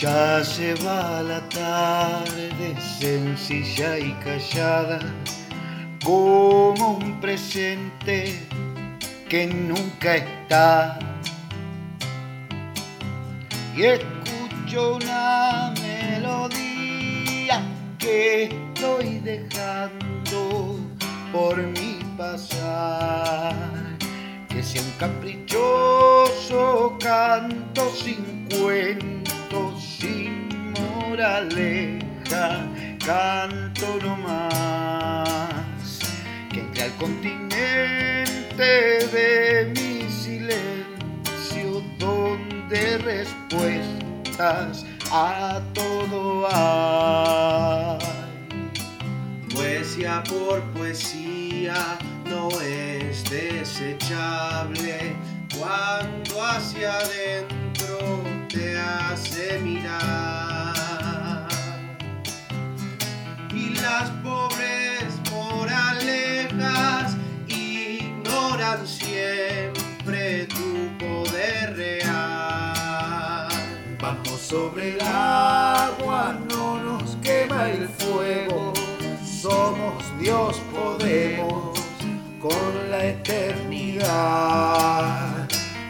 Ya 0.00 0.42
se 0.42 0.74
va 0.76 1.22
la 1.22 1.40
tarde 1.50 2.74
sencilla 2.98 3.98
y 3.98 4.12
callada, 4.24 4.98
como 6.02 6.92
un 6.92 7.20
presente 7.20 8.40
que 9.28 9.46
nunca 9.46 10.16
está. 10.16 10.98
Y 13.76 13.82
escucho 13.82 14.96
una 14.96 15.59
estoy 18.10 19.20
dejando 19.20 20.78
por 21.32 21.56
mi 21.58 21.98
pasar. 22.16 23.54
Que 24.48 24.62
sea 24.62 24.82
un 24.82 24.90
caprichoso 24.98 26.96
canto 27.00 27.90
sin 27.90 28.48
cuentos, 28.60 29.82
sin 29.98 30.48
moraleja, 30.72 32.66
canto 33.04 33.98
no 34.02 34.16
más. 34.16 36.00
Que 36.52 36.60
entre 36.60 36.82
al 36.84 36.92
continente 36.96 38.64
de 39.12 39.72
mi 39.74 40.10
silencio, 40.10 41.82
donde 41.98 42.98
respuestas 42.98 44.79
a 45.10 45.60
todo 45.74 46.46
hay. 46.52 47.98
Poesía 49.54 50.22
por 50.28 50.62
poesía 50.72 51.98
no 52.24 52.48
es 52.60 53.28
desechable 53.28 55.16
cuando 55.58 56.42
hacia 56.42 56.94
adentro 56.94 58.22
te 58.48 58.78
hace 58.78 59.58
mirar. 59.60 61.48
Y 63.52 63.70
las 63.70 64.10
pobres 64.22 65.06
moralejas 65.32 67.16
ignoran 67.48 68.86
siempre 68.86 70.46
tu 70.46 70.98
poder 70.98 71.76
real. 71.76 72.79
Vamos 74.00 74.40
sobre 74.40 74.94
el 74.94 75.00
agua, 75.02 76.38
no 76.48 76.82
nos 76.82 77.16
quema 77.16 77.68
el 77.70 77.86
fuego. 77.86 78.72
Somos 79.22 80.02
Dios, 80.18 80.58
podemos 80.72 81.78
con 82.40 82.90
la 82.90 83.04
eternidad. 83.04 84.08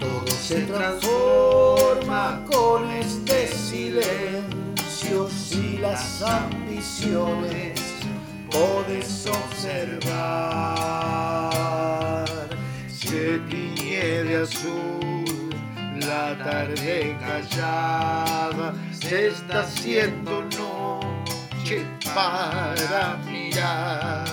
Todo 0.00 0.26
se 0.26 0.62
transforma 0.62 2.44
con 2.50 2.90
este 2.90 3.46
silencio 3.46 5.28
si 5.28 5.78
las 5.78 6.22
ambiciones 6.22 7.80
podés 8.50 9.28
observar. 9.28 10.42
Se 12.88 13.38
tiñe 13.48 14.24
de 14.24 14.42
azul 14.42 14.91
tarde 16.52 17.16
callada, 17.18 18.74
se 18.92 19.28
está 19.28 19.60
haciendo 19.60 20.42
noche 20.58 21.86
para 22.14 23.16
mirar 23.24 24.26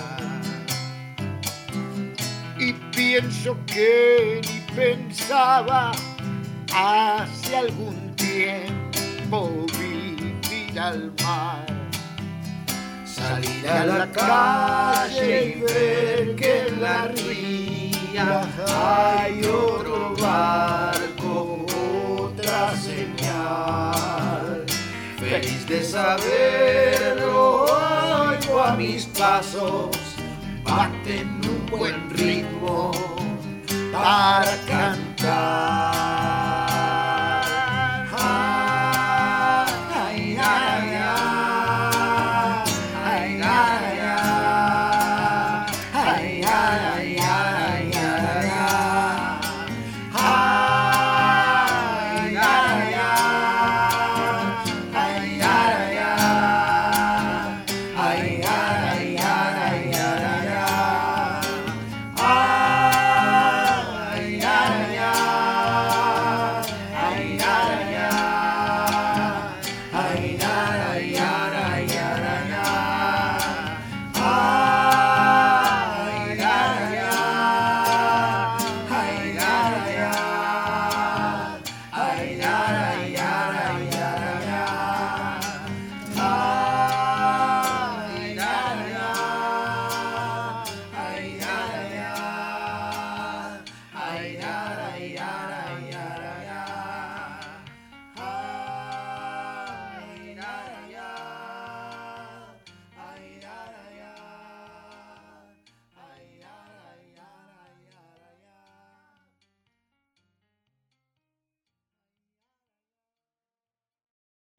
y 2.58 2.74
pienso 2.94 3.58
que 3.66 4.42
ni 4.44 4.76
pensaba 4.76 5.94
hace 6.74 7.56
algún 7.56 8.14
tiempo 8.18 9.66
vivir 9.80 10.78
al 10.78 11.14
mar. 11.24 11.66
Salir 13.06 13.68
a 13.68 13.86
la 13.86 14.12
calle 14.12 15.56
y 15.56 15.62
ver 15.62 16.36
que 16.36 16.68
en 16.68 16.82
la 16.82 17.08
ría 17.08 18.42
hay 18.68 19.42
de 25.70 25.84
saberlo, 25.84 27.66
oigo 27.66 28.60
a 28.60 28.76
mis 28.76 29.06
pasos 29.06 29.96
baten 30.64 31.42
un 31.48 31.66
buen 31.70 32.10
ritmo 32.10 32.59